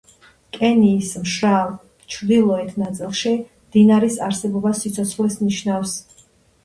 [0.55, 1.75] კენიის მშრალ,
[2.15, 5.99] ჩრდილოეთ ნაწილში მდინარის არსებობა სიცოცხლეს ნიშნავს.